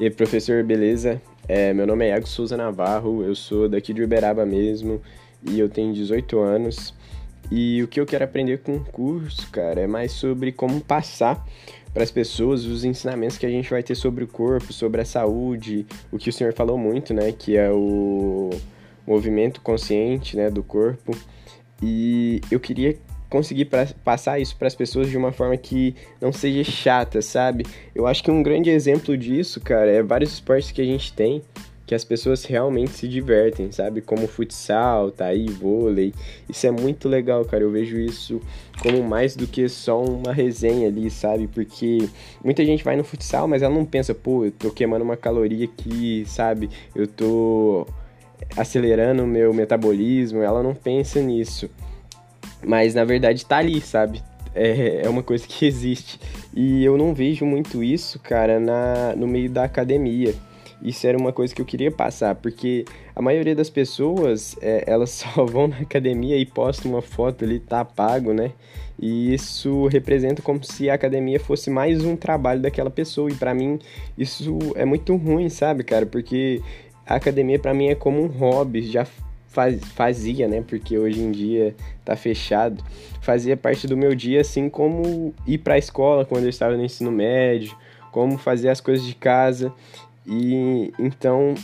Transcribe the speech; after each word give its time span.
E 0.00 0.04
aí, 0.04 0.10
professor, 0.10 0.62
beleza? 0.62 1.20
É, 1.48 1.74
meu 1.74 1.84
nome 1.84 2.04
é 2.04 2.10
Iago 2.10 2.28
Souza 2.28 2.56
Navarro, 2.56 3.24
eu 3.24 3.34
sou 3.34 3.68
daqui 3.68 3.92
de 3.92 4.00
Uberaba 4.00 4.46
mesmo 4.46 5.02
e 5.42 5.58
eu 5.58 5.68
tenho 5.68 5.92
18 5.92 6.38
anos. 6.38 6.94
E 7.50 7.82
o 7.82 7.88
que 7.88 7.98
eu 7.98 8.06
quero 8.06 8.22
aprender 8.22 8.58
com 8.58 8.76
o 8.76 8.84
curso, 8.84 9.50
cara, 9.50 9.80
é 9.80 9.88
mais 9.88 10.12
sobre 10.12 10.52
como 10.52 10.80
passar 10.80 11.44
para 11.92 12.04
as 12.04 12.12
pessoas 12.12 12.64
os 12.64 12.84
ensinamentos 12.84 13.38
que 13.38 13.44
a 13.44 13.50
gente 13.50 13.68
vai 13.68 13.82
ter 13.82 13.96
sobre 13.96 14.22
o 14.22 14.28
corpo, 14.28 14.72
sobre 14.72 15.00
a 15.00 15.04
saúde, 15.04 15.84
o 16.12 16.18
que 16.18 16.30
o 16.30 16.32
senhor 16.32 16.52
falou 16.52 16.78
muito, 16.78 17.12
né, 17.12 17.32
que 17.32 17.56
é 17.56 17.68
o 17.68 18.50
movimento 19.04 19.60
consciente, 19.60 20.36
né, 20.36 20.48
do 20.48 20.62
corpo. 20.62 21.10
E 21.82 22.40
eu 22.52 22.60
queria 22.60 22.96
conseguir 23.28 23.66
pra, 23.66 23.86
passar 24.04 24.38
isso 24.38 24.56
para 24.56 24.68
as 24.68 24.74
pessoas 24.74 25.08
de 25.08 25.16
uma 25.16 25.32
forma 25.32 25.56
que 25.56 25.94
não 26.20 26.32
seja 26.32 26.64
chata, 26.64 27.20
sabe? 27.20 27.66
Eu 27.94 28.06
acho 28.06 28.22
que 28.22 28.30
um 28.30 28.42
grande 28.42 28.70
exemplo 28.70 29.16
disso, 29.16 29.60
cara, 29.60 29.90
é 29.90 30.02
vários 30.02 30.32
esportes 30.32 30.70
que 30.70 30.80
a 30.80 30.84
gente 30.84 31.12
tem 31.12 31.42
que 31.88 31.94
as 31.94 32.04
pessoas 32.04 32.44
realmente 32.44 32.90
se 32.90 33.08
divertem, 33.08 33.72
sabe? 33.72 34.02
Como 34.02 34.28
futsal, 34.28 35.10
tá 35.10 35.24
aí, 35.24 35.48
vôlei. 35.48 36.12
Isso 36.46 36.66
é 36.66 36.70
muito 36.70 37.08
legal, 37.08 37.42
cara. 37.46 37.64
Eu 37.64 37.70
vejo 37.70 37.98
isso 37.98 38.42
como 38.82 39.02
mais 39.02 39.34
do 39.34 39.46
que 39.46 39.66
só 39.70 40.04
uma 40.04 40.30
resenha 40.30 40.86
ali, 40.86 41.08
sabe? 41.08 41.46
Porque 41.46 42.06
muita 42.44 42.62
gente 42.62 42.84
vai 42.84 42.94
no 42.94 43.02
futsal, 43.02 43.48
mas 43.48 43.62
ela 43.62 43.74
não 43.74 43.86
pensa, 43.86 44.14
pô, 44.14 44.44
eu 44.44 44.52
tô 44.52 44.70
queimando 44.70 45.02
uma 45.02 45.16
caloria 45.16 45.64
aqui, 45.64 46.24
sabe? 46.26 46.68
Eu 46.94 47.06
tô 47.06 47.86
acelerando 48.54 49.22
o 49.24 49.26
meu 49.26 49.54
metabolismo. 49.54 50.42
Ela 50.42 50.62
não 50.62 50.74
pensa 50.74 51.22
nisso. 51.22 51.70
Mas 52.64 52.94
na 52.94 53.04
verdade 53.04 53.44
tá 53.44 53.58
ali, 53.58 53.80
sabe? 53.80 54.22
É, 54.54 55.02
é 55.04 55.08
uma 55.08 55.22
coisa 55.22 55.46
que 55.46 55.64
existe. 55.66 56.18
E 56.54 56.84
eu 56.84 56.96
não 56.96 57.14
vejo 57.14 57.44
muito 57.44 57.82
isso, 57.82 58.18
cara, 58.18 58.58
na, 58.58 59.14
no 59.16 59.26
meio 59.26 59.50
da 59.50 59.64
academia. 59.64 60.34
Isso 60.80 61.06
era 61.06 61.18
uma 61.18 61.32
coisa 61.32 61.52
que 61.54 61.60
eu 61.60 61.66
queria 61.66 61.90
passar, 61.90 62.36
porque 62.36 62.84
a 63.14 63.20
maioria 63.20 63.54
das 63.54 63.68
pessoas, 63.68 64.56
é, 64.60 64.84
elas 64.86 65.10
só 65.10 65.44
vão 65.44 65.68
na 65.68 65.78
academia 65.78 66.36
e 66.36 66.46
postam 66.46 66.92
uma 66.92 67.02
foto 67.02 67.44
ali, 67.44 67.58
tá 67.58 67.84
pago, 67.84 68.32
né? 68.32 68.52
E 69.00 69.32
isso 69.32 69.86
representa 69.86 70.42
como 70.42 70.62
se 70.64 70.90
a 70.90 70.94
academia 70.94 71.38
fosse 71.38 71.70
mais 71.70 72.04
um 72.04 72.16
trabalho 72.16 72.60
daquela 72.60 72.90
pessoa. 72.90 73.30
E 73.30 73.34
para 73.34 73.54
mim, 73.54 73.78
isso 74.16 74.58
é 74.74 74.84
muito 74.84 75.14
ruim, 75.16 75.48
sabe, 75.48 75.84
cara? 75.84 76.04
Porque 76.04 76.60
a 77.06 77.14
academia 77.14 77.58
para 77.58 77.72
mim 77.72 77.88
é 77.88 77.94
como 77.94 78.20
um 78.20 78.26
hobby, 78.26 78.82
já 78.82 79.06
faz, 79.48 79.82
fazia, 79.94 80.46
né? 80.46 80.62
Porque 80.66 80.96
hoje 80.98 81.20
em 81.20 81.32
dia 81.32 81.74
tá 82.04 82.14
fechado. 82.14 82.82
Fazia 83.20 83.56
parte 83.56 83.86
do 83.86 83.96
meu 83.96 84.14
dia, 84.14 84.40
assim 84.40 84.68
como 84.68 85.34
ir 85.46 85.58
para 85.58 85.74
a 85.74 85.78
escola 85.78 86.24
quando 86.24 86.44
eu 86.44 86.50
estava 86.50 86.76
no 86.76 86.84
ensino 86.84 87.10
médio, 87.10 87.76
como 88.12 88.38
fazer 88.38 88.68
as 88.68 88.80
coisas 88.80 89.04
de 89.04 89.14
casa. 89.14 89.72
E 90.26 90.92
então 90.98 91.54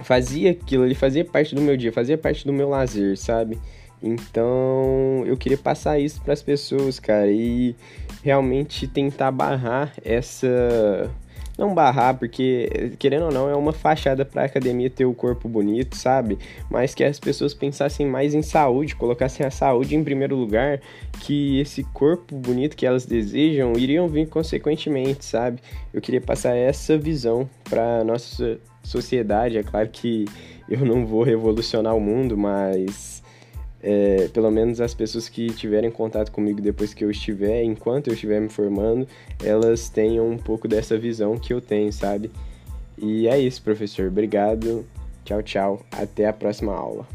fazia 0.00 0.50
aquilo, 0.50 0.84
ele 0.84 0.94
fazia 0.94 1.24
parte 1.24 1.54
do 1.54 1.60
meu 1.60 1.76
dia, 1.76 1.92
fazia 1.92 2.16
parte 2.16 2.46
do 2.46 2.52
meu 2.52 2.68
lazer, 2.68 3.16
sabe? 3.16 3.58
Então 4.02 5.24
eu 5.26 5.36
queria 5.36 5.58
passar 5.58 5.98
isso 5.98 6.20
para 6.22 6.32
as 6.32 6.42
pessoas, 6.42 6.98
cara, 7.00 7.30
e 7.30 7.74
realmente 8.22 8.86
tentar 8.86 9.30
barrar 9.32 9.92
essa 10.04 11.10
não 11.58 11.74
barrar, 11.74 12.16
porque 12.16 12.92
querendo 13.00 13.24
ou 13.24 13.32
não 13.32 13.50
é 13.50 13.54
uma 13.56 13.72
fachada 13.72 14.24
para 14.24 14.42
a 14.42 14.44
academia 14.44 14.88
ter 14.88 15.04
o 15.04 15.12
corpo 15.12 15.48
bonito, 15.48 15.96
sabe? 15.96 16.38
Mas 16.70 16.94
que 16.94 17.02
as 17.02 17.18
pessoas 17.18 17.52
pensassem 17.52 18.06
mais 18.06 18.32
em 18.32 18.42
saúde, 18.42 18.94
colocassem 18.94 19.44
a 19.44 19.50
saúde 19.50 19.96
em 19.96 20.04
primeiro 20.04 20.36
lugar, 20.36 20.80
que 21.20 21.58
esse 21.58 21.82
corpo 21.82 22.36
bonito 22.36 22.76
que 22.76 22.86
elas 22.86 23.04
desejam 23.04 23.72
iriam 23.76 24.06
vir 24.08 24.28
consequentemente, 24.28 25.24
sabe? 25.24 25.60
Eu 25.92 26.00
queria 26.00 26.20
passar 26.20 26.54
essa 26.54 26.96
visão 26.96 27.50
para 27.68 28.04
nossa 28.04 28.60
sociedade, 28.82 29.58
é 29.58 29.62
claro 29.64 29.88
que 29.88 30.24
eu 30.68 30.84
não 30.84 31.04
vou 31.04 31.24
revolucionar 31.24 31.96
o 31.96 32.00
mundo, 32.00 32.36
mas 32.36 33.22
é, 33.82 34.28
pelo 34.28 34.50
menos 34.50 34.80
as 34.80 34.94
pessoas 34.94 35.28
que 35.28 35.52
tiverem 35.52 35.90
contato 35.90 36.32
comigo 36.32 36.60
depois 36.60 36.92
que 36.92 37.04
eu 37.04 37.10
estiver, 37.10 37.62
enquanto 37.62 38.08
eu 38.08 38.14
estiver 38.14 38.40
me 38.40 38.48
formando, 38.48 39.06
elas 39.42 39.88
tenham 39.88 40.28
um 40.28 40.36
pouco 40.38 40.66
dessa 40.66 40.98
visão 40.98 41.38
que 41.38 41.52
eu 41.52 41.60
tenho, 41.60 41.92
sabe? 41.92 42.30
E 42.96 43.28
é 43.28 43.38
isso, 43.38 43.62
professor. 43.62 44.08
Obrigado. 44.08 44.84
Tchau, 45.24 45.42
tchau. 45.42 45.80
Até 45.92 46.26
a 46.26 46.32
próxima 46.32 46.74
aula. 46.74 47.06